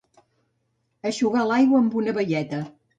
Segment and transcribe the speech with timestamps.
[1.11, 2.67] Eixugar l'aigua amb una baieta.